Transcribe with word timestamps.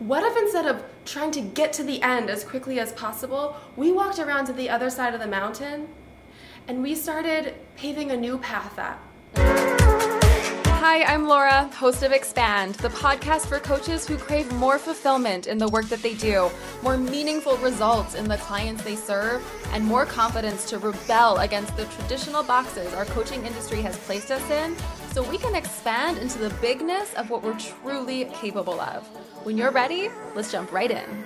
What 0.00 0.24
if 0.24 0.34
instead 0.34 0.64
of 0.64 0.82
trying 1.04 1.30
to 1.32 1.42
get 1.42 1.74
to 1.74 1.82
the 1.82 2.00
end 2.00 2.30
as 2.30 2.42
quickly 2.42 2.80
as 2.80 2.90
possible, 2.92 3.54
we 3.76 3.92
walked 3.92 4.18
around 4.18 4.46
to 4.46 4.54
the 4.54 4.70
other 4.70 4.88
side 4.88 5.12
of 5.12 5.20
the 5.20 5.26
mountain 5.26 5.88
and 6.66 6.82
we 6.82 6.94
started 6.94 7.54
paving 7.76 8.10
a 8.10 8.16
new 8.16 8.38
path 8.38 8.78
up? 8.78 8.98
Hi, 10.82 11.04
I'm 11.04 11.28
Laura, 11.28 11.68
host 11.74 12.02
of 12.02 12.10
Expand, 12.10 12.76
the 12.76 12.88
podcast 12.88 13.48
for 13.48 13.58
coaches 13.58 14.08
who 14.08 14.16
crave 14.16 14.50
more 14.54 14.78
fulfillment 14.78 15.46
in 15.46 15.58
the 15.58 15.68
work 15.68 15.84
that 15.90 16.00
they 16.00 16.14
do, 16.14 16.50
more 16.82 16.96
meaningful 16.96 17.58
results 17.58 18.14
in 18.14 18.26
the 18.26 18.38
clients 18.38 18.82
they 18.82 18.96
serve, 18.96 19.44
and 19.74 19.84
more 19.84 20.06
confidence 20.06 20.64
to 20.70 20.78
rebel 20.78 21.36
against 21.40 21.76
the 21.76 21.84
traditional 21.84 22.42
boxes 22.42 22.94
our 22.94 23.04
coaching 23.04 23.44
industry 23.44 23.82
has 23.82 23.98
placed 23.98 24.30
us 24.30 24.50
in 24.50 24.74
so 25.12 25.22
we 25.28 25.36
can 25.36 25.54
expand 25.54 26.16
into 26.16 26.38
the 26.38 26.48
bigness 26.62 27.12
of 27.12 27.28
what 27.28 27.42
we're 27.42 27.58
truly 27.58 28.24
capable 28.32 28.80
of. 28.80 29.06
When 29.44 29.58
you're 29.58 29.72
ready, 29.72 30.08
let's 30.34 30.50
jump 30.50 30.72
right 30.72 30.90
in. 30.90 31.24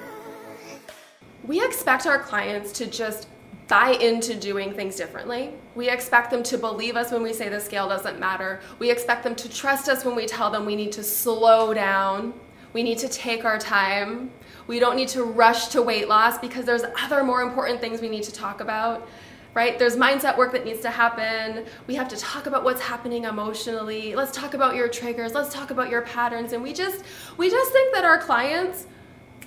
We 1.44 1.64
expect 1.64 2.08
our 2.08 2.18
clients 2.18 2.72
to 2.72 2.86
just 2.86 3.28
buy 3.68 3.92
into 3.92 4.34
doing 4.34 4.74
things 4.74 4.96
differently. 4.96 5.54
We 5.74 5.88
expect 5.88 6.30
them 6.30 6.42
to 6.44 6.58
believe 6.58 6.96
us 6.96 7.10
when 7.10 7.22
we 7.22 7.32
say 7.32 7.48
the 7.48 7.60
scale 7.60 7.88
doesn't 7.88 8.20
matter. 8.20 8.60
We 8.78 8.90
expect 8.90 9.24
them 9.24 9.34
to 9.36 9.48
trust 9.48 9.88
us 9.88 10.04
when 10.04 10.14
we 10.14 10.26
tell 10.26 10.50
them 10.50 10.66
we 10.66 10.76
need 10.76 10.92
to 10.92 11.02
slow 11.02 11.72
down. 11.72 12.34
We 12.72 12.82
need 12.82 12.98
to 12.98 13.08
take 13.08 13.44
our 13.44 13.58
time. 13.58 14.30
We 14.66 14.78
don't 14.78 14.96
need 14.96 15.08
to 15.08 15.24
rush 15.24 15.68
to 15.68 15.82
weight 15.82 16.08
loss 16.08 16.38
because 16.38 16.64
there's 16.64 16.82
other 17.02 17.22
more 17.22 17.42
important 17.42 17.80
things 17.80 18.00
we 18.00 18.08
need 18.08 18.24
to 18.24 18.32
talk 18.32 18.60
about. 18.60 19.08
Right? 19.54 19.78
There's 19.78 19.96
mindset 19.96 20.36
work 20.36 20.50
that 20.52 20.64
needs 20.64 20.80
to 20.80 20.90
happen. 20.90 21.64
We 21.86 21.94
have 21.94 22.08
to 22.08 22.16
talk 22.16 22.46
about 22.46 22.64
what's 22.64 22.80
happening 22.80 23.22
emotionally. 23.22 24.16
Let's 24.16 24.32
talk 24.32 24.54
about 24.54 24.74
your 24.74 24.88
triggers. 24.88 25.32
Let's 25.32 25.54
talk 25.54 25.70
about 25.70 25.90
your 25.90 26.02
patterns. 26.02 26.52
And 26.52 26.60
we 26.60 26.72
just 26.72 27.04
we 27.36 27.48
just 27.48 27.70
think 27.70 27.94
that 27.94 28.04
our 28.04 28.18
clients 28.18 28.88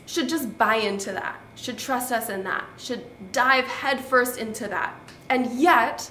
should 0.08 0.28
just 0.30 0.58
buy 0.58 0.78
into 0.78 1.12
that, 1.12 1.40
should 1.56 1.78
trust 1.78 2.12
us 2.12 2.30
in 2.30 2.44
that, 2.46 2.66
should 2.78 3.06
dive 3.32 3.66
headfirst 3.66 4.40
into 4.40 4.68
that. 4.70 4.98
And 5.30 5.60
yet, 5.60 6.10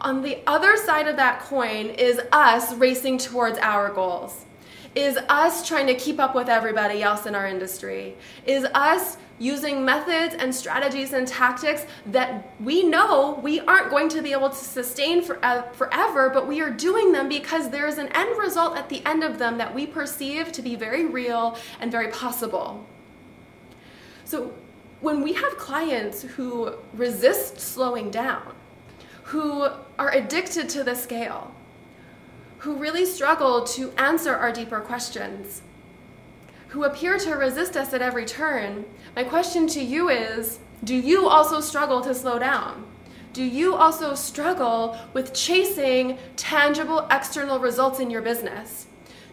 on 0.00 0.22
the 0.22 0.38
other 0.46 0.76
side 0.76 1.08
of 1.08 1.16
that 1.16 1.40
coin 1.40 1.86
is 1.86 2.20
us 2.30 2.74
racing 2.74 3.18
towards 3.18 3.58
our 3.58 3.90
goals, 3.92 4.44
is 4.98 5.16
us 5.28 5.66
trying 5.66 5.86
to 5.86 5.94
keep 5.94 6.18
up 6.18 6.34
with 6.34 6.48
everybody 6.48 7.04
else 7.04 7.24
in 7.24 7.36
our 7.36 7.46
industry, 7.46 8.16
is 8.46 8.64
us 8.74 9.16
using 9.38 9.84
methods 9.84 10.34
and 10.34 10.52
strategies 10.52 11.12
and 11.12 11.28
tactics 11.28 11.86
that 12.06 12.52
we 12.58 12.82
know 12.82 13.38
we 13.40 13.60
aren't 13.60 13.90
going 13.90 14.08
to 14.08 14.20
be 14.20 14.32
able 14.32 14.48
to 14.50 14.56
sustain 14.56 15.22
for, 15.22 15.38
uh, 15.44 15.62
forever, 15.70 16.28
but 16.28 16.48
we 16.48 16.60
are 16.60 16.70
doing 16.70 17.12
them 17.12 17.28
because 17.28 17.70
there's 17.70 17.98
an 17.98 18.08
end 18.08 18.36
result 18.36 18.76
at 18.76 18.88
the 18.88 19.00
end 19.06 19.22
of 19.22 19.38
them 19.38 19.56
that 19.56 19.72
we 19.72 19.86
perceive 19.86 20.50
to 20.50 20.62
be 20.62 20.74
very 20.74 21.04
real 21.04 21.56
and 21.78 21.92
very 21.92 22.08
possible. 22.08 22.84
So, 24.24 24.52
when 25.00 25.22
we 25.22 25.32
have 25.34 25.56
clients 25.58 26.22
who 26.22 26.74
resist 26.92 27.60
slowing 27.60 28.10
down, 28.10 28.52
who 29.22 29.68
are 29.96 30.10
addicted 30.10 30.68
to 30.70 30.82
the 30.82 30.96
scale, 30.96 31.54
who 32.58 32.74
really 32.74 33.06
struggle 33.06 33.64
to 33.64 33.92
answer 33.92 34.34
our 34.34 34.52
deeper 34.52 34.80
questions, 34.80 35.62
who 36.68 36.84
appear 36.84 37.18
to 37.18 37.32
resist 37.32 37.76
us 37.76 37.92
at 37.92 38.02
every 38.02 38.24
turn, 38.24 38.84
my 39.14 39.24
question 39.24 39.66
to 39.68 39.82
you 39.82 40.08
is 40.08 40.58
do 40.84 40.94
you 40.94 41.28
also 41.28 41.60
struggle 41.60 42.00
to 42.02 42.14
slow 42.14 42.38
down? 42.38 42.86
Do 43.32 43.42
you 43.44 43.74
also 43.74 44.14
struggle 44.14 44.98
with 45.12 45.34
chasing 45.34 46.18
tangible 46.36 47.06
external 47.10 47.58
results 47.58 48.00
in 48.00 48.10
your 48.10 48.22
business? 48.22 48.86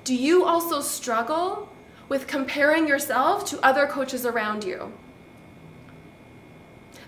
Do 0.03 0.15
you 0.15 0.45
also 0.45 0.81
struggle 0.81 1.69
with 2.09 2.27
comparing 2.27 2.87
yourself 2.87 3.45
to 3.45 3.65
other 3.65 3.87
coaches 3.87 4.25
around 4.25 4.63
you? 4.63 4.91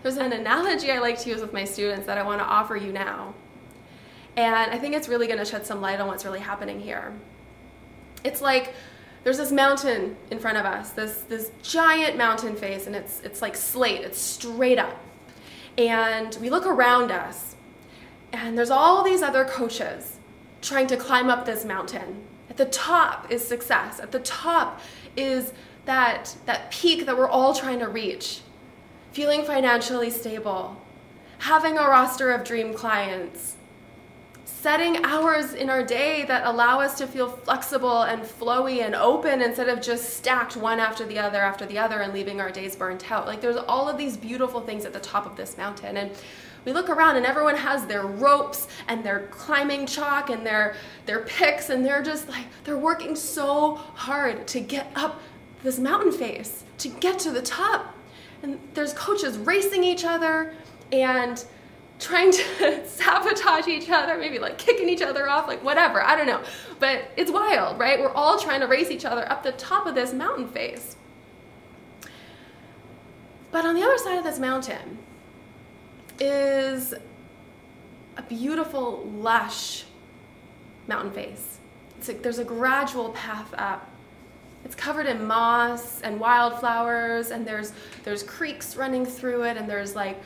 There's 0.02 0.18
an 0.18 0.34
analogy 0.34 0.92
I 0.92 1.00
like 1.00 1.20
to 1.20 1.30
use 1.30 1.42
with 1.42 1.54
my 1.54 1.66
students 1.66 2.06
that 2.08 2.18
I 2.18 2.24
want 2.24 2.40
to 2.40 2.46
offer 2.46 2.76
you 2.76 2.92
now. 2.92 3.34
And 4.38 4.72
I 4.72 4.78
think 4.78 4.94
it's 4.94 5.10
really 5.10 5.26
going 5.26 5.40
to 5.40 5.46
shed 5.46 5.66
some 5.66 5.82
light 5.82 6.00
on 6.00 6.08
what's 6.08 6.24
really 6.24 6.40
happening 6.40 6.80
here. 6.80 7.12
It's 8.24 8.40
like 8.40 8.76
there's 9.24 9.38
this 9.38 9.52
mountain 9.52 10.16
in 10.30 10.40
front 10.40 10.58
of 10.58 10.66
us, 10.66 10.92
this 10.92 11.24
this 11.24 11.52
giant 11.64 12.18
mountain 12.18 12.56
face, 12.56 12.86
and 12.86 12.96
it's 12.96 13.20
it's 13.22 13.42
like 13.42 13.56
slate, 13.56 14.02
it's 14.02 14.22
straight 14.22 14.78
up. 14.78 14.96
And 15.78 16.38
we 16.40 16.50
look 16.50 16.66
around 16.66 17.12
us, 17.12 17.56
and 18.32 18.58
there's 18.58 18.70
all 18.70 19.04
these 19.04 19.22
other 19.24 19.44
coaches 19.44 20.18
trying 20.62 20.88
to 20.88 20.98
climb 20.98 21.30
up 21.30 21.46
this 21.46 21.66
mountain. 21.66 22.24
At 22.50 22.58
the 22.58 22.66
top 22.66 23.32
is 23.32 23.46
success. 23.46 24.00
At 24.00 24.12
the 24.12 24.20
top 24.20 24.82
is 25.16 25.52
that 25.86 26.38
that 26.46 26.72
peak 26.72 27.08
that 27.08 27.18
we're 27.18 27.28
all 27.28 27.56
trying 27.56 27.80
to 27.80 27.88
reach. 27.88 28.42
Feeling 29.14 29.44
financially 29.44 30.12
stable, 30.12 30.80
having 31.40 31.78
a 31.78 31.88
roster 31.88 32.32
of 32.32 32.44
dream 32.44 32.74
clients, 32.74 33.57
setting 34.62 35.06
hours 35.06 35.54
in 35.54 35.70
our 35.70 35.84
day 35.84 36.26
that 36.26 36.44
allow 36.46 36.80
us 36.80 36.98
to 36.98 37.06
feel 37.06 37.30
flexible 37.30 38.02
and 38.04 38.24
flowy 38.24 38.84
and 38.84 38.96
open 38.96 39.42
instead 39.42 39.70
of 39.70 39.80
just 39.80 40.18
stacked 40.18 40.58
one 40.58 40.80
after 40.80 41.06
the 41.06 41.20
other 41.20 41.40
after 41.40 41.66
the 41.68 41.78
other 41.78 42.00
and 42.00 42.12
leaving 42.12 42.42
our 42.42 42.50
days 42.50 42.76
burnt 42.76 43.12
out. 43.12 43.28
Like 43.28 43.40
there's 43.40 43.56
all 43.56 43.88
of 43.88 44.00
these 44.00 44.18
beautiful 44.18 44.60
things 44.62 44.84
at 44.84 44.94
the 44.94 45.00
top 45.00 45.28
of 45.28 45.36
this 45.36 45.58
mountain. 45.58 45.98
And 45.98 46.12
we 46.66 46.74
look 46.74 46.90
around 46.90 47.18
and 47.18 47.26
everyone 47.26 47.56
has 47.56 47.86
their 47.86 48.08
ropes 48.08 48.68
and 48.88 49.04
their 49.04 49.28
climbing 49.28 49.86
chalk 49.86 50.32
and 50.32 50.44
their 50.44 50.76
their 51.06 51.20
picks 51.20 51.70
and 51.70 51.86
they're 51.86 52.02
just 52.02 52.28
like 52.28 52.46
they're 52.64 52.80
working 52.80 53.16
so 53.16 53.76
hard 53.76 54.48
to 54.48 54.60
get 54.60 54.92
up 54.96 55.22
this 55.62 55.78
mountain 55.78 56.12
face, 56.12 56.64
to 56.80 56.90
get 56.90 57.20
to 57.20 57.30
the 57.30 57.44
top. 57.44 57.96
And 58.42 58.60
there's 58.74 58.94
coaches 58.94 59.38
racing 59.38 59.84
each 59.84 60.04
other 60.04 60.56
and 60.92 61.46
trying 62.00 62.32
to 62.32 62.86
sabotage 62.88 63.68
each 63.68 63.90
other, 63.90 64.18
maybe 64.18 64.40
like 64.40 64.58
kicking 64.58 64.90
each 64.90 65.02
other 65.02 65.28
off, 65.28 65.48
like 65.48 65.64
whatever, 65.64 66.02
I 66.02 66.16
don't 66.16 66.28
know. 66.28 66.42
But 66.80 67.12
it's 67.18 67.32
wild, 67.32 67.80
right? 67.80 68.00
We're 68.00 68.14
all 68.14 68.40
trying 68.40 68.62
to 68.62 68.68
race 68.68 68.92
each 68.92 69.06
other 69.06 69.30
up 69.32 69.44
the 69.44 69.54
top 69.54 69.88
of 69.88 69.96
this 69.96 70.14
mountain 70.14 70.48
face. 70.48 70.96
But 73.52 73.66
on 73.66 73.76
the 73.76 73.82
other 73.82 73.98
side 73.98 74.18
of 74.18 74.24
this 74.24 74.40
mountain 74.40 75.00
is 76.20 76.94
a 78.18 78.22
beautiful, 78.24 79.04
lush 79.16 79.86
mountain 80.88 81.12
face. 81.12 81.60
There's 82.02 82.40
a 82.40 82.44
gradual 82.44 83.10
path 83.10 83.54
up. 83.58 83.90
It's 84.66 84.76
covered 84.76 85.06
in 85.06 85.26
moss 85.26 86.02
and 86.02 86.20
wildflowers, 86.20 87.32
and 87.32 87.48
there's 87.48 87.74
there's 88.04 88.24
creeks 88.24 88.76
running 88.76 89.06
through 89.06 89.44
it, 89.44 89.58
and 89.58 89.70
there's 89.70 89.96
like 89.96 90.20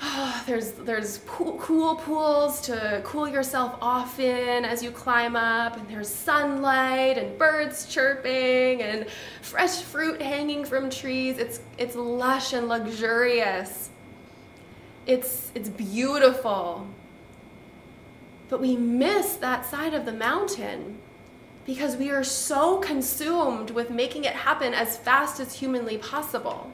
there's 0.46 0.72
there's 0.72 1.18
pool, 1.18 1.58
cool 1.58 1.96
pools 1.96 2.60
to 2.62 3.00
cool 3.04 3.28
yourself 3.28 3.76
off 3.80 4.18
in 4.18 4.64
as 4.64 4.82
you 4.82 4.90
climb 4.90 5.36
up 5.36 5.76
and 5.76 5.88
there's 5.88 6.08
sunlight 6.08 7.18
and 7.18 7.38
birds 7.38 7.86
chirping 7.86 8.82
and 8.82 9.06
fresh 9.42 9.82
fruit 9.82 10.20
hanging 10.20 10.64
from 10.64 10.90
trees. 10.90 11.38
It's 11.38 11.60
it's 11.78 11.94
lush 11.94 12.52
and 12.52 12.68
luxurious. 12.68 13.90
It's 15.06 15.50
it's 15.54 15.68
beautiful. 15.68 16.86
But 18.48 18.60
we 18.60 18.76
miss 18.76 19.36
that 19.36 19.66
side 19.66 19.94
of 19.94 20.04
the 20.04 20.12
mountain 20.12 20.98
because 21.64 21.96
we 21.96 22.10
are 22.10 22.22
so 22.22 22.78
consumed 22.78 23.70
with 23.70 23.90
making 23.90 24.24
it 24.24 24.34
happen 24.34 24.72
as 24.72 24.96
fast 24.96 25.40
as 25.40 25.54
humanly 25.54 25.98
possible 25.98 26.70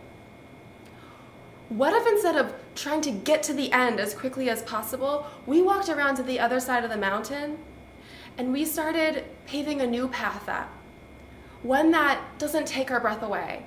what 1.78 1.94
if 1.94 2.06
instead 2.06 2.36
of 2.36 2.54
trying 2.74 3.00
to 3.02 3.10
get 3.10 3.42
to 3.44 3.52
the 3.52 3.72
end 3.72 4.00
as 4.00 4.14
quickly 4.14 4.50
as 4.50 4.62
possible, 4.62 5.26
we 5.46 5.62
walked 5.62 5.88
around 5.88 6.16
to 6.16 6.22
the 6.22 6.40
other 6.40 6.60
side 6.60 6.84
of 6.84 6.90
the 6.90 6.96
mountain 6.96 7.58
and 8.38 8.52
we 8.52 8.64
started 8.64 9.24
paving 9.46 9.80
a 9.80 9.86
new 9.86 10.08
path 10.08 10.48
up? 10.48 10.70
One 11.62 11.90
that 11.92 12.20
doesn't 12.38 12.66
take 12.66 12.90
our 12.90 13.00
breath 13.00 13.22
away, 13.22 13.64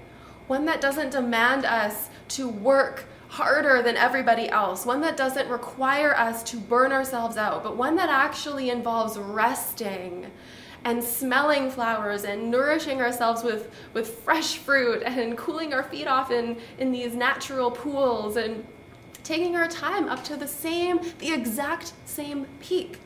one 0.48 0.66
that 0.66 0.82
doesn't 0.82 1.12
demand 1.12 1.66
us 1.66 2.10
to 2.30 2.48
work 2.48 3.06
harder 3.28 3.82
than 3.82 3.98
everybody 3.98 4.50
else, 4.50 4.86
one 4.86 5.02
that 5.02 5.18
doesn't 5.18 5.50
require 5.50 6.16
us 6.16 6.44
to 6.44 6.58
burn 6.58 6.92
ourselves 6.92 7.38
out, 7.38 7.64
but 7.64 7.76
one 7.76 7.96
that 7.96 8.10
actually 8.10 8.70
involves 8.70 9.18
resting 9.18 10.32
and 10.86 11.04
smelling 11.04 11.70
flowers 11.72 12.24
and 12.24 12.50
nourishing 12.50 13.02
ourselves 13.02 13.44
with, 13.44 13.72
with 13.94 14.08
fresh 14.20 14.58
fruit 14.58 15.02
and 15.04 15.36
cooling 15.36 15.74
our 15.74 15.84
feet 15.84 16.08
off 16.08 16.30
in, 16.30 16.58
in 16.78 16.92
these 16.92 17.16
natural 17.16 17.72
pools 17.72 18.38
and 18.38 18.64
taking 19.24 19.56
our 19.56 19.68
time 19.68 20.08
up 20.08 20.24
to 20.24 20.38
the 20.38 20.48
same, 20.48 21.00
the 21.18 21.34
exact 21.34 21.94
same 22.06 22.46
peak. 22.60 23.00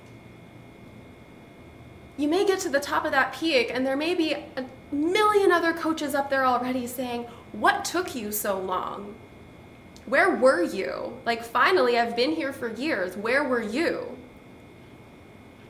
You 2.18 2.28
may 2.28 2.46
get 2.46 2.60
to 2.60 2.70
the 2.70 2.82
top 2.82 3.06
of 3.06 3.12
that 3.12 3.32
peak, 3.32 3.72
and 3.74 3.88
there 3.88 3.96
may 3.96 4.14
be 4.14 4.34
a 4.34 4.66
million 4.92 5.54
other 5.54 5.72
coaches 5.72 6.14
up 6.14 6.30
there 6.30 6.46
already 6.46 6.86
saying, 6.86 7.28
What 7.54 7.86
took 7.86 8.14
you 8.14 8.34
so 8.34 8.60
long? 8.60 9.16
Where 10.06 10.36
were 10.36 10.62
you? 10.62 11.18
Like, 11.26 11.46
finally, 11.46 11.98
I've 11.98 12.18
been 12.18 12.32
here 12.32 12.52
for 12.52 12.68
years. 12.68 13.16
Where 13.16 13.46
were 13.46 13.62
you? 13.62 14.19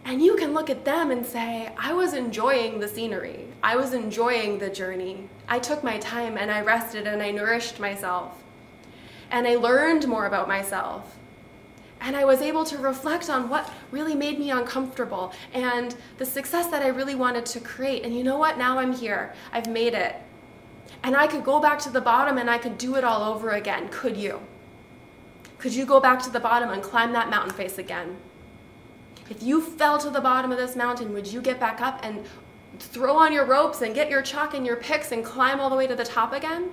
And 0.06 0.22
you 0.22 0.36
can 0.36 0.54
look 0.54 0.70
at 0.70 0.86
them 0.86 1.12
and 1.12 1.26
say, 1.26 1.72
I 1.78 1.94
was 1.94 2.14
enjoying 2.14 2.80
the 2.80 2.88
scenery. 2.88 3.48
I 3.62 3.76
was 3.76 3.94
enjoying 3.94 4.58
the 4.58 4.70
journey. 4.70 5.30
I 5.48 5.60
took 5.60 5.84
my 5.84 5.98
time 5.98 6.38
and 6.38 6.50
I 6.50 6.62
rested 6.62 7.06
and 7.06 7.22
I 7.22 7.32
nourished 7.32 7.80
myself. 7.80 8.42
And 9.30 9.48
I 9.48 9.56
learned 9.56 10.08
more 10.08 10.26
about 10.26 10.48
myself. 10.48 11.16
And 12.02 12.16
I 12.16 12.24
was 12.24 12.42
able 12.42 12.64
to 12.66 12.78
reflect 12.78 13.30
on 13.30 13.50
what 13.50 13.72
really 13.92 14.16
made 14.16 14.40
me 14.40 14.52
uncomfortable 14.52 15.34
and 15.54 15.96
the 16.18 16.26
success 16.26 16.68
that 16.68 16.82
I 16.82 16.88
really 16.88 17.16
wanted 17.16 17.46
to 17.48 17.60
create. 17.60 18.04
And 18.04 18.16
you 18.16 18.24
know 18.24 18.38
what? 18.38 18.58
Now 18.58 18.80
I'm 18.80 18.94
here. 18.94 19.34
I've 19.52 19.68
made 19.68 19.94
it. 19.94 20.16
And 21.04 21.16
I 21.16 21.28
could 21.28 21.44
go 21.44 21.60
back 21.60 21.80
to 21.80 21.90
the 21.90 22.02
bottom 22.02 22.38
and 22.38 22.50
I 22.50 22.58
could 22.58 22.78
do 22.78 22.96
it 22.96 23.04
all 23.04 23.34
over 23.34 23.52
again. 23.52 23.90
Could 23.92 24.16
you? 24.16 24.42
Could 25.58 25.74
you 25.74 25.86
go 25.86 26.00
back 26.00 26.22
to 26.24 26.30
the 26.30 26.40
bottom 26.40 26.70
and 26.70 26.82
climb 26.82 27.12
that 27.14 27.30
mountain 27.30 27.54
face 27.54 27.78
again? 27.78 28.18
If 29.30 29.44
you 29.44 29.62
fell 29.62 30.00
to 30.00 30.10
the 30.10 30.22
bottom 30.22 30.52
of 30.52 30.58
this 30.58 30.76
mountain, 30.76 31.14
would 31.14 31.28
you 31.28 31.40
get 31.42 31.60
back 31.60 31.82
up 31.82 32.00
and 32.04 32.26
throw 32.80 33.16
on 33.16 33.32
your 33.32 33.46
ropes 33.46 33.82
and 33.82 33.94
get 33.94 34.10
your 34.10 34.24
chalk 34.24 34.56
and 34.56 34.66
your 34.66 34.78
picks 34.78 35.12
and 35.12 35.24
climb 35.24 35.60
all 35.60 35.70
the 35.70 35.76
way 35.76 35.86
to 35.86 35.96
the 35.96 36.04
top 36.04 36.34
again? 36.34 36.72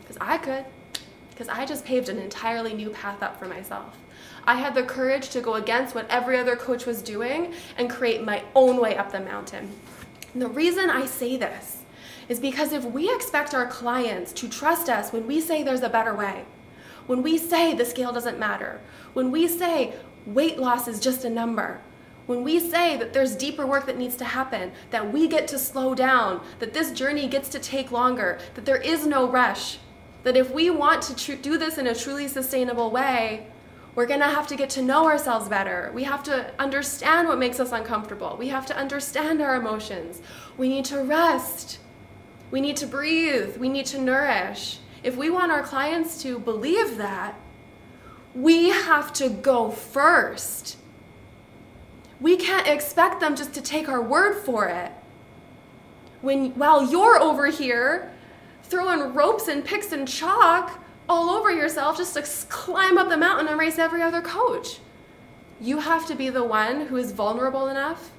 Because 0.00 0.16
I 0.18 0.38
could. 0.38 0.64
Because 1.30 1.48
I 1.48 1.66
just 1.66 1.84
paved 1.84 2.08
an 2.08 2.18
entirely 2.18 2.72
new 2.72 2.88
path 2.90 3.22
up 3.22 3.38
for 3.38 3.46
myself. 3.46 3.94
I 4.46 4.54
had 4.54 4.74
the 4.74 4.82
courage 4.82 5.28
to 5.30 5.42
go 5.42 5.54
against 5.54 5.94
what 5.94 6.08
every 6.08 6.38
other 6.38 6.56
coach 6.56 6.86
was 6.86 7.02
doing 7.02 7.52
and 7.76 7.90
create 7.90 8.24
my 8.24 8.42
own 8.54 8.80
way 8.80 8.96
up 8.96 9.12
the 9.12 9.20
mountain. 9.20 9.70
And 10.32 10.40
the 10.40 10.48
reason 10.48 10.88
I 10.88 11.04
say 11.04 11.36
this 11.36 11.82
is 12.30 12.40
because 12.40 12.72
if 12.72 12.84
we 12.84 13.14
expect 13.14 13.52
our 13.52 13.66
clients 13.66 14.32
to 14.32 14.48
trust 14.48 14.88
us 14.88 15.12
when 15.12 15.26
we 15.26 15.42
say 15.42 15.62
there's 15.62 15.82
a 15.82 15.90
better 15.90 16.14
way, 16.14 16.46
when 17.06 17.22
we 17.22 17.36
say 17.36 17.74
the 17.74 17.84
scale 17.84 18.12
doesn't 18.12 18.38
matter, 18.38 18.80
when 19.12 19.30
we 19.30 19.46
say 19.46 19.94
weight 20.24 20.58
loss 20.58 20.88
is 20.88 21.00
just 21.00 21.24
a 21.24 21.30
number, 21.30 21.80
when 22.28 22.44
we 22.44 22.60
say 22.60 22.94
that 22.98 23.14
there's 23.14 23.34
deeper 23.34 23.66
work 23.66 23.86
that 23.86 23.96
needs 23.96 24.14
to 24.14 24.24
happen, 24.26 24.70
that 24.90 25.10
we 25.10 25.26
get 25.26 25.48
to 25.48 25.58
slow 25.58 25.94
down, 25.94 26.44
that 26.58 26.74
this 26.74 26.92
journey 26.92 27.26
gets 27.26 27.48
to 27.48 27.58
take 27.58 27.90
longer, 27.90 28.38
that 28.52 28.66
there 28.66 28.76
is 28.76 29.06
no 29.06 29.26
rush, 29.26 29.78
that 30.24 30.36
if 30.36 30.50
we 30.50 30.68
want 30.68 31.00
to 31.00 31.16
tr- 31.16 31.40
do 31.40 31.56
this 31.56 31.78
in 31.78 31.86
a 31.86 31.94
truly 31.94 32.28
sustainable 32.28 32.90
way, 32.90 33.46
we're 33.94 34.04
going 34.04 34.20
to 34.20 34.26
have 34.26 34.46
to 34.48 34.56
get 34.56 34.68
to 34.70 34.82
know 34.82 35.06
ourselves 35.06 35.48
better. 35.48 35.90
We 35.94 36.04
have 36.04 36.22
to 36.24 36.52
understand 36.58 37.28
what 37.28 37.38
makes 37.38 37.60
us 37.60 37.72
uncomfortable. 37.72 38.36
We 38.38 38.48
have 38.48 38.66
to 38.66 38.76
understand 38.76 39.40
our 39.40 39.56
emotions. 39.56 40.20
We 40.58 40.68
need 40.68 40.84
to 40.84 41.02
rest. 41.02 41.78
We 42.50 42.60
need 42.60 42.76
to 42.76 42.86
breathe. 42.86 43.56
We 43.56 43.70
need 43.70 43.86
to 43.86 43.98
nourish. 43.98 44.80
If 45.02 45.16
we 45.16 45.30
want 45.30 45.50
our 45.50 45.62
clients 45.62 46.20
to 46.24 46.38
believe 46.38 46.98
that, 46.98 47.40
we 48.34 48.68
have 48.68 49.14
to 49.14 49.30
go 49.30 49.70
first. 49.70 50.76
We 52.20 52.36
can't 52.36 52.66
expect 52.66 53.20
them 53.20 53.36
just 53.36 53.54
to 53.54 53.62
take 53.62 53.88
our 53.88 54.02
word 54.02 54.42
for 54.44 54.66
it. 54.66 54.92
When 56.20 56.50
while 56.52 56.90
you're 56.90 57.20
over 57.20 57.46
here 57.46 58.12
throwing 58.64 59.14
ropes 59.14 59.48
and 59.48 59.64
picks 59.64 59.92
and 59.92 60.06
chalk 60.06 60.82
all 61.08 61.30
over 61.30 61.50
yourself 61.50 61.96
just 61.96 62.14
to 62.14 62.22
climb 62.48 62.98
up 62.98 63.08
the 63.08 63.16
mountain 63.16 63.48
and 63.48 63.58
race 63.58 63.78
every 63.78 64.02
other 64.02 64.20
coach. 64.20 64.78
You 65.60 65.78
have 65.78 66.06
to 66.06 66.14
be 66.14 66.28
the 66.28 66.44
one 66.44 66.86
who 66.86 66.96
is 66.96 67.12
vulnerable 67.12 67.68
enough 67.68 68.10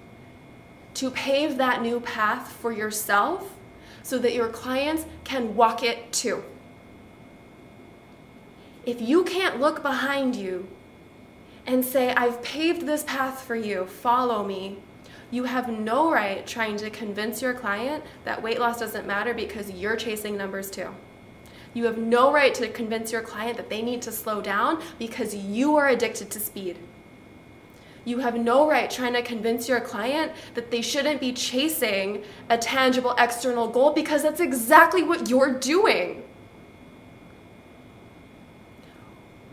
to 0.96 1.12
pave 1.12 1.58
that 1.58 1.82
new 1.82 2.00
path 2.00 2.52
for 2.52 2.72
yourself 2.72 3.56
so 4.02 4.18
that 4.18 4.34
your 4.34 4.50
clients 4.50 5.06
can 5.24 5.56
walk 5.56 5.84
it 5.84 6.12
too. 6.12 6.44
If 8.86 9.02
you 9.02 9.24
can't 9.24 9.60
look 9.60 9.84
behind 9.84 10.36
you 10.36 10.68
and 11.70 11.86
say, 11.86 12.12
I've 12.16 12.42
paved 12.42 12.88
this 12.88 13.04
path 13.04 13.44
for 13.44 13.56
you, 13.56 13.86
follow 13.86 14.44
me, 14.44 14.80
you 15.30 15.44
have 15.44 15.70
no 15.70 16.12
right 16.12 16.46
trying 16.48 16.78
to 16.78 16.90
convince 16.90 17.44
your 17.44 17.54
client 17.54 18.04
that 18.26 18.42
weight 18.42 18.60
loss 18.60 18.80
doesn't 18.80 19.06
matter 19.06 19.36
because 19.36 19.70
you're 19.70 19.96
chasing 19.96 20.36
numbers 20.36 20.72
too. 20.72 20.88
You 21.76 21.86
have 21.86 22.00
no 22.00 22.34
right 22.34 22.56
to 22.56 22.68
convince 22.70 23.12
your 23.12 23.22
client 23.22 23.56
that 23.58 23.70
they 23.70 23.84
need 23.84 24.02
to 24.02 24.12
slow 24.12 24.42
down 24.42 24.82
because 24.98 25.36
you 25.36 25.76
are 25.76 25.90
addicted 25.90 26.32
to 26.32 26.40
speed. 26.40 26.80
You 28.04 28.18
have 28.18 28.34
no 28.34 28.68
right 28.68 28.90
trying 28.90 29.14
to 29.14 29.22
convince 29.22 29.70
your 29.70 29.80
client 29.80 30.32
that 30.56 30.72
they 30.72 30.82
shouldn't 30.82 31.22
be 31.22 31.34
chasing 31.34 32.24
a 32.50 32.58
tangible 32.58 33.14
external 33.20 33.68
goal 33.68 33.94
because 33.94 34.24
that's 34.24 34.42
exactly 34.42 35.04
what 35.04 35.30
you're 35.30 35.54
doing. 35.54 36.24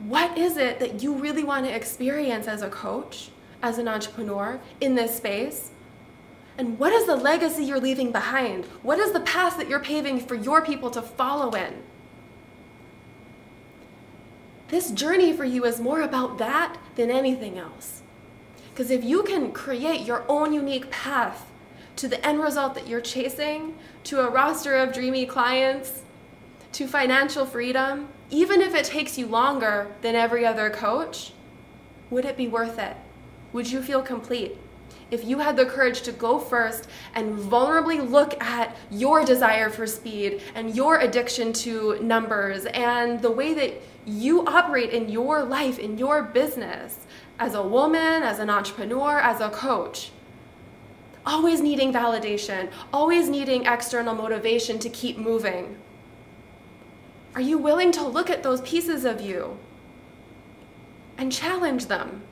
What 0.08 0.36
is 0.38 0.56
it 0.56 0.78
that 0.78 1.02
you 1.02 1.14
really 1.14 1.42
want 1.42 1.66
to 1.66 1.74
experience 1.74 2.46
as 2.46 2.62
a 2.62 2.68
coach, 2.68 3.30
as 3.62 3.78
an 3.78 3.88
entrepreneur 3.88 4.60
in 4.80 4.94
this 4.94 5.16
space? 5.16 5.70
And 6.58 6.78
what 6.78 6.92
is 6.92 7.06
the 7.06 7.16
legacy 7.16 7.64
you're 7.64 7.80
leaving 7.80 8.12
behind? 8.12 8.64
What 8.82 8.98
is 8.98 9.12
the 9.12 9.20
path 9.20 9.58
that 9.58 9.68
you're 9.68 9.80
paving 9.80 10.20
for 10.20 10.34
your 10.34 10.62
people 10.62 10.90
to 10.92 11.02
follow 11.02 11.50
in? 11.50 11.82
This 14.68 14.90
journey 14.90 15.32
for 15.32 15.44
you 15.44 15.64
is 15.64 15.80
more 15.80 16.00
about 16.00 16.38
that 16.38 16.78
than 16.96 17.10
anything 17.10 17.58
else. 17.58 18.02
Because 18.70 18.90
if 18.90 19.04
you 19.04 19.22
can 19.22 19.52
create 19.52 20.02
your 20.06 20.24
own 20.28 20.52
unique 20.52 20.90
path 20.90 21.50
to 21.96 22.08
the 22.08 22.24
end 22.26 22.40
result 22.40 22.74
that 22.74 22.86
you're 22.86 23.00
chasing, 23.00 23.76
to 24.04 24.20
a 24.20 24.30
roster 24.30 24.76
of 24.76 24.92
dreamy 24.92 25.24
clients, 25.24 26.02
to 26.72 26.86
financial 26.86 27.46
freedom, 27.46 28.08
even 28.30 28.60
if 28.60 28.74
it 28.74 28.84
takes 28.84 29.16
you 29.18 29.26
longer 29.26 29.88
than 30.02 30.14
every 30.14 30.44
other 30.44 30.70
coach, 30.70 31.32
would 32.10 32.24
it 32.24 32.36
be 32.36 32.48
worth 32.48 32.78
it? 32.78 32.96
Would 33.52 33.70
you 33.70 33.82
feel 33.82 34.02
complete? 34.02 34.56
If 35.10 35.24
you 35.24 35.38
had 35.38 35.56
the 35.56 35.66
courage 35.66 36.02
to 36.02 36.12
go 36.12 36.38
first 36.38 36.88
and 37.14 37.38
vulnerably 37.38 38.08
look 38.08 38.40
at 38.42 38.76
your 38.90 39.24
desire 39.24 39.70
for 39.70 39.86
speed 39.86 40.42
and 40.54 40.74
your 40.74 40.98
addiction 40.98 41.52
to 41.54 42.00
numbers 42.02 42.66
and 42.66 43.22
the 43.22 43.30
way 43.30 43.54
that 43.54 43.74
you 44.04 44.44
operate 44.46 44.90
in 44.90 45.08
your 45.08 45.44
life, 45.44 45.78
in 45.78 45.96
your 45.96 46.22
business, 46.22 47.06
as 47.38 47.54
a 47.54 47.62
woman, 47.62 48.22
as 48.22 48.40
an 48.40 48.50
entrepreneur, 48.50 49.20
as 49.20 49.40
a 49.40 49.50
coach, 49.50 50.10
always 51.24 51.60
needing 51.60 51.92
validation, 51.92 52.70
always 52.92 53.28
needing 53.28 53.66
external 53.66 54.14
motivation 54.14 54.78
to 54.78 54.88
keep 54.88 55.18
moving. 55.18 55.76
Are 57.36 57.42
you 57.42 57.58
willing 57.58 57.92
to 57.92 58.02
look 58.02 58.30
at 58.30 58.42
those 58.42 58.62
pieces 58.62 59.04
of 59.04 59.20
you 59.20 59.58
and 61.18 61.30
challenge 61.30 61.84
them? 61.84 62.22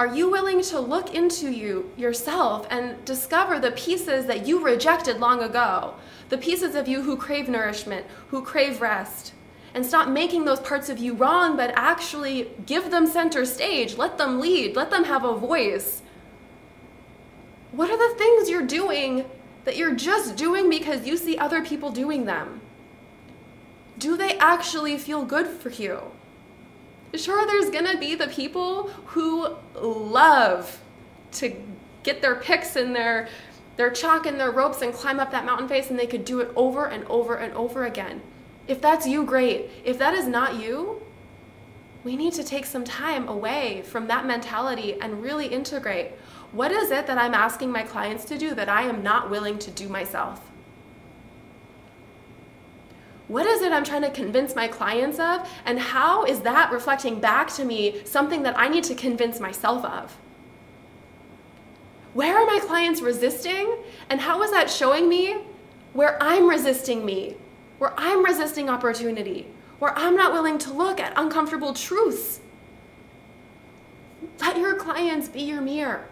Are 0.00 0.12
you 0.12 0.28
willing 0.28 0.60
to 0.62 0.80
look 0.80 1.14
into 1.14 1.52
you 1.52 1.92
yourself 1.96 2.66
and 2.68 3.04
discover 3.04 3.60
the 3.60 3.70
pieces 3.70 4.26
that 4.26 4.44
you 4.44 4.64
rejected 4.64 5.20
long 5.20 5.40
ago? 5.40 5.94
The 6.30 6.38
pieces 6.38 6.74
of 6.74 6.88
you 6.88 7.02
who 7.02 7.16
crave 7.16 7.48
nourishment, 7.48 8.04
who 8.30 8.42
crave 8.42 8.80
rest, 8.80 9.34
and 9.72 9.86
stop 9.86 10.08
making 10.08 10.46
those 10.46 10.58
parts 10.58 10.88
of 10.88 10.98
you 10.98 11.14
wrong, 11.14 11.56
but 11.56 11.72
actually 11.76 12.50
give 12.66 12.90
them 12.90 13.06
center 13.06 13.46
stage. 13.46 13.96
Let 13.96 14.18
them 14.18 14.40
lead. 14.40 14.74
Let 14.74 14.90
them 14.90 15.04
have 15.04 15.22
a 15.22 15.36
voice. 15.36 16.02
What 17.70 17.88
are 17.88 18.08
the 18.08 18.18
things 18.18 18.50
you're 18.50 18.66
doing 18.66 19.26
that 19.64 19.76
you're 19.76 19.94
just 19.94 20.34
doing 20.34 20.68
because 20.68 21.06
you 21.06 21.16
see 21.16 21.38
other 21.38 21.64
people 21.64 21.92
doing 21.92 22.24
them? 22.24 22.62
Do 24.02 24.16
they 24.16 24.36
actually 24.38 24.98
feel 24.98 25.24
good 25.24 25.46
for 25.46 25.70
you? 25.70 26.00
Sure, 27.14 27.46
there's 27.46 27.70
gonna 27.70 27.96
be 27.96 28.16
the 28.16 28.26
people 28.26 28.88
who 29.14 29.54
love 29.76 30.80
to 31.32 31.54
get 32.02 32.20
their 32.20 32.34
picks 32.34 32.74
and 32.74 32.96
their 32.96 33.28
their 33.76 33.90
chalk 33.90 34.26
and 34.26 34.38
their 34.38 34.50
ropes 34.50 34.82
and 34.82 34.92
climb 34.92 35.18
up 35.20 35.30
that 35.30 35.46
mountain 35.46 35.68
face 35.68 35.88
and 35.88 35.98
they 35.98 36.06
could 36.06 36.24
do 36.24 36.40
it 36.40 36.50
over 36.56 36.86
and 36.86 37.04
over 37.04 37.36
and 37.36 37.54
over 37.54 37.84
again. 37.84 38.20
If 38.66 38.80
that's 38.80 39.06
you, 39.06 39.24
great. 39.24 39.70
If 39.84 39.98
that 39.98 40.14
is 40.14 40.26
not 40.26 40.56
you, 40.56 41.00
we 42.04 42.16
need 42.16 42.34
to 42.34 42.44
take 42.44 42.66
some 42.66 42.84
time 42.84 43.28
away 43.28 43.82
from 43.82 44.08
that 44.08 44.26
mentality 44.26 45.00
and 45.00 45.22
really 45.22 45.46
integrate. 45.46 46.10
What 46.50 46.70
is 46.72 46.90
it 46.90 47.06
that 47.06 47.16
I'm 47.16 47.34
asking 47.34 47.70
my 47.70 47.82
clients 47.82 48.24
to 48.26 48.36
do 48.36 48.54
that 48.56 48.68
I 48.68 48.82
am 48.82 49.02
not 49.02 49.30
willing 49.30 49.58
to 49.60 49.70
do 49.70 49.88
myself? 49.88 50.51
What 53.32 53.46
is 53.46 53.62
it 53.62 53.72
I'm 53.72 53.82
trying 53.82 54.02
to 54.02 54.10
convince 54.10 54.54
my 54.54 54.68
clients 54.68 55.18
of? 55.18 55.48
And 55.64 55.78
how 55.78 56.24
is 56.24 56.40
that 56.42 56.70
reflecting 56.70 57.18
back 57.18 57.48
to 57.54 57.64
me 57.64 58.02
something 58.04 58.42
that 58.42 58.58
I 58.58 58.68
need 58.68 58.84
to 58.84 58.94
convince 58.94 59.40
myself 59.40 59.86
of? 59.86 60.14
Where 62.12 62.36
are 62.36 62.44
my 62.44 62.60
clients 62.60 63.00
resisting? 63.00 63.74
And 64.10 64.20
how 64.20 64.42
is 64.42 64.50
that 64.50 64.68
showing 64.70 65.08
me 65.08 65.38
where 65.94 66.22
I'm 66.22 66.46
resisting 66.46 67.06
me, 67.06 67.36
where 67.78 67.94
I'm 67.96 68.22
resisting 68.22 68.68
opportunity, 68.68 69.46
where 69.78 69.96
I'm 69.98 70.14
not 70.14 70.34
willing 70.34 70.58
to 70.58 70.72
look 70.72 71.00
at 71.00 71.14
uncomfortable 71.16 71.72
truths? 71.72 72.40
Let 74.42 74.58
your 74.58 74.74
clients 74.74 75.30
be 75.30 75.40
your 75.40 75.62
mirror. 75.62 76.06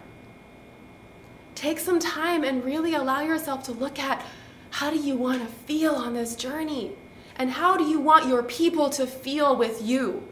Take 1.53 1.77
some 1.77 1.99
time 1.99 2.43
and 2.43 2.65
really 2.65 2.95
allow 2.95 3.21
yourself 3.21 3.61
to 3.65 3.73
look 3.73 3.99
at 3.99 4.25
how 4.71 4.89
do 4.89 4.97
you 4.97 5.15
want 5.15 5.41
to 5.41 5.47
feel 5.47 5.93
on 5.93 6.15
this 6.15 6.35
journey? 6.35 6.95
And 7.41 7.49
how 7.49 7.75
do 7.75 7.83
you 7.83 7.99
want 7.99 8.27
your 8.27 8.43
people 8.43 8.91
to 8.91 9.07
feel 9.07 9.55
with 9.55 9.81
you? 9.81 10.27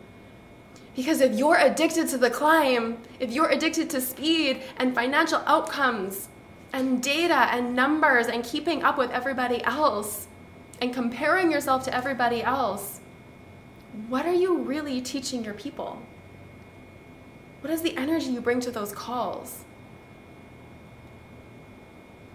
Because 0.95 1.21
if 1.21 1.33
you're 1.33 1.57
addicted 1.57 2.07
to 2.09 2.19
the 2.19 2.29
climb, 2.29 2.99
if 3.19 3.31
you're 3.31 3.49
addicted 3.49 3.89
to 3.89 3.99
speed 3.99 4.61
and 4.77 4.93
financial 4.93 5.41
outcomes 5.47 6.27
and 6.71 7.01
data 7.01 7.49
and 7.51 7.75
numbers 7.75 8.27
and 8.27 8.43
keeping 8.43 8.83
up 8.83 8.95
with 8.95 9.09
everybody 9.09 9.63
else 9.63 10.27
and 10.83 10.93
comparing 10.93 11.51
yourself 11.51 11.83
to 11.85 11.95
everybody 11.95 12.43
else, 12.43 12.99
what 14.07 14.27
are 14.27 14.35
you 14.35 14.59
really 14.59 15.01
teaching 15.01 15.43
your 15.43 15.55
people? 15.55 16.03
What 17.61 17.73
is 17.73 17.81
the 17.81 17.97
energy 17.97 18.27
you 18.27 18.39
bring 18.39 18.59
to 18.59 18.69
those 18.69 18.91
calls? 18.91 19.63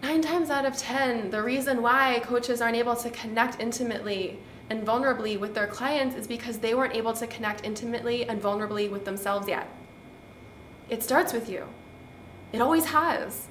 Nine 0.02 0.21
times 0.21 0.50
out 0.50 0.64
of 0.64 0.76
10, 0.76 1.31
the 1.31 1.45
reason 1.45 1.81
why 1.81 2.21
coaches 2.25 2.61
aren't 2.61 2.76
able 2.76 2.97
to 2.97 3.11
connect 3.11 3.61
intimately 3.61 4.40
and 4.71 4.87
vulnerably 4.87 5.38
with 5.38 5.54
their 5.54 5.66
clients 5.66 6.16
is 6.16 6.26
because 6.26 6.59
they 6.59 6.75
weren't 6.75 6.94
able 6.94 7.12
to 7.12 7.26
connect 7.26 7.64
intimately 7.64 8.26
and 8.28 8.40
vulnerably 8.40 8.90
with 8.90 9.04
themselves 9.04 9.49
yet. 9.49 9.68
It 10.88 11.02
starts 11.02 11.33
with 11.33 11.49
you, 11.49 11.66
it 12.52 12.61
always 12.61 12.87
has. 12.87 13.49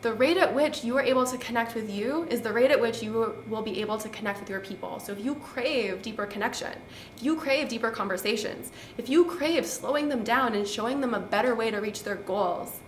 The 0.00 0.12
rate 0.12 0.36
at 0.36 0.54
which 0.54 0.84
you 0.84 0.96
are 0.96 1.02
able 1.02 1.26
to 1.26 1.36
connect 1.38 1.74
with 1.74 1.90
you 1.90 2.24
is 2.30 2.40
the 2.40 2.52
rate 2.52 2.70
at 2.70 2.80
which 2.80 3.02
you 3.02 3.42
will 3.48 3.62
be 3.62 3.80
able 3.80 3.98
to 3.98 4.08
connect 4.10 4.38
with 4.38 4.48
your 4.48 4.60
people. 4.60 5.00
So 5.00 5.10
if 5.10 5.24
you 5.24 5.34
crave 5.34 6.02
deeper 6.02 6.24
connection, 6.24 6.72
if 7.16 7.24
you 7.24 7.34
crave 7.34 7.68
deeper 7.68 7.90
conversations, 7.90 8.70
if 8.96 9.08
you 9.08 9.24
crave 9.24 9.66
slowing 9.66 10.08
them 10.08 10.22
down 10.22 10.54
and 10.54 10.68
showing 10.68 11.00
them 11.00 11.14
a 11.14 11.18
better 11.18 11.52
way 11.52 11.72
to 11.72 11.78
reach 11.78 12.04
their 12.04 12.14
goals, 12.14 12.78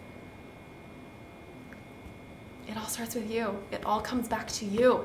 it 2.69 2.77
all 2.77 2.87
starts 2.87 3.17
with 3.17 3.29
you. 3.29 3.59
It 3.73 3.85
all 3.85 4.01
comes 4.01 4.29
back 4.29 4.47
to 4.53 4.65
you. 4.65 5.05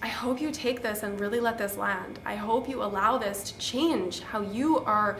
I 0.00 0.05
hope 0.16 0.40
you 0.40 0.50
take 0.50 0.82
this 0.82 1.02
and 1.02 1.20
really 1.20 1.40
let 1.40 1.58
this 1.58 1.76
land. 1.76 2.18
I 2.24 2.34
hope 2.36 2.68
you 2.68 2.82
allow 2.82 3.18
this 3.18 3.44
to 3.44 3.58
change 3.58 4.20
how 4.20 4.40
you 4.40 4.78
are 4.80 5.18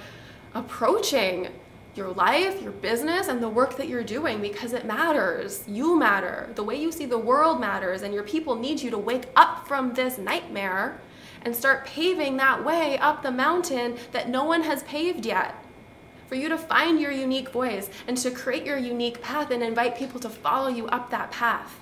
approaching 0.55 1.49
your 1.95 2.09
life, 2.09 2.61
your 2.61 2.73
business, 2.73 3.29
and 3.29 3.43
the 3.43 3.49
work 3.49 3.76
that 3.76 3.88
you're 3.88 4.05
doing 4.05 4.41
because 4.41 4.73
it 4.73 4.85
matters. 4.85 5.65
You 5.67 5.99
matter. 5.99 6.50
The 6.55 6.65
way 6.65 6.76
you 6.76 6.93
see 6.93 7.07
the 7.07 7.19
world 7.19 7.61
matters, 7.61 8.03
and 8.03 8.12
your 8.12 8.23
people 8.23 8.55
need 8.55 8.83
you 8.83 8.91
to 8.91 8.99
wake 8.99 9.26
up 9.37 9.67
from 9.67 9.95
this 9.95 10.19
nightmare 10.19 11.00
and 11.43 11.55
start 11.55 11.87
paving 11.87 12.37
that 12.37 12.65
way 12.65 12.99
up 12.99 13.23
the 13.23 13.31
mountain 13.31 13.97
that 14.12 14.29
no 14.29 14.45
one 14.45 14.62
has 14.62 14.83
paved 14.83 15.25
yet 15.25 15.55
for 16.26 16.35
you 16.35 16.49
to 16.49 16.59
find 16.59 17.00
your 17.00 17.12
unique 17.12 17.50
voice 17.50 17.88
and 18.09 18.17
to 18.19 18.31
create 18.31 18.67
your 18.67 18.79
unique 18.79 19.23
path 19.23 19.50
and 19.50 19.62
invite 19.62 19.97
people 19.97 20.21
to 20.21 20.29
follow 20.29 20.69
you 20.69 20.87
up 20.88 21.11
that 21.11 21.31
path. 21.31 21.81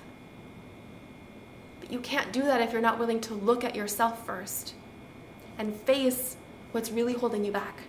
But 1.85 1.93
you 1.93 1.99
can't 1.99 2.33
do 2.33 2.41
that 2.41 2.61
if 2.61 2.71
you're 2.71 2.81
not 2.81 2.97
willing 2.97 3.21
to 3.21 3.35
look 3.35 3.63
at 3.63 3.75
yourself 3.75 4.25
first 4.25 4.73
and 5.59 5.75
face 5.81 6.35
what's 6.71 6.89
really 6.89 7.13
holding 7.13 7.45
you 7.45 7.51
back. 7.51 7.81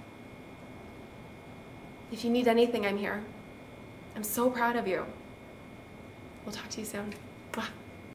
If 2.13 2.23
you 2.23 2.31
need 2.31 2.47
anything, 2.47 2.85
I'm 2.85 2.99
here. 2.99 3.25
I'm 4.15 4.23
so 4.23 4.51
proud 4.51 4.77
of 4.77 4.87
you. 4.87 5.07
We'll 6.45 6.53
talk 6.53 6.69
to 6.71 6.81
you 6.81 6.87
soon. 6.87 7.15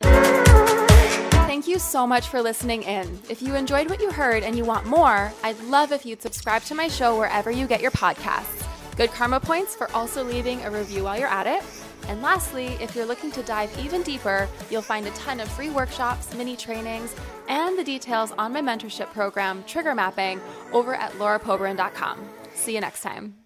Thank 0.01 1.67
you 1.67 1.79
so 1.79 2.05
much 2.05 2.27
for 2.27 2.43
listening 2.43 2.83
in. 2.83 3.19
If 3.27 3.41
you 3.41 3.55
enjoyed 3.55 3.89
what 3.89 3.99
you 3.99 4.11
heard 4.11 4.43
and 4.43 4.55
you 4.55 4.63
want 4.63 4.85
more, 4.85 5.33
I'd 5.43 5.59
love 5.63 5.91
if 5.91 6.05
you'd 6.05 6.21
subscribe 6.21 6.61
to 6.63 6.75
my 6.75 6.89
show 6.89 7.17
wherever 7.17 7.49
you 7.49 7.65
get 7.65 7.81
your 7.81 7.91
podcasts. 7.91 8.67
Good 8.97 9.09
karma 9.09 9.39
points 9.39 9.75
for 9.75 9.91
also 9.93 10.23
leaving 10.23 10.61
a 10.61 10.69
review 10.69 11.05
while 11.05 11.17
you're 11.17 11.27
at 11.27 11.47
it. 11.47 11.63
And 12.11 12.21
lastly, 12.21 12.77
if 12.81 12.93
you're 12.93 13.05
looking 13.05 13.31
to 13.31 13.41
dive 13.43 13.71
even 13.79 14.03
deeper, 14.03 14.49
you'll 14.69 14.81
find 14.81 15.07
a 15.07 15.11
ton 15.11 15.39
of 15.39 15.47
free 15.47 15.69
workshops, 15.69 16.35
mini 16.35 16.57
trainings, 16.57 17.15
and 17.47 17.79
the 17.79 17.85
details 17.85 18.33
on 18.33 18.51
my 18.51 18.61
mentorship 18.61 19.13
program, 19.13 19.63
Trigger 19.65 19.95
Mapping, 19.95 20.41
over 20.73 20.93
at 20.93 21.13
laurapobrin.com. 21.13 22.19
See 22.53 22.75
you 22.75 22.81
next 22.81 23.01
time. 23.01 23.40